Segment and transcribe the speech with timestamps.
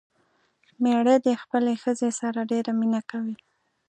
[0.81, 3.35] مېړه دې خپلې ښځې سره ډېره مينه کوي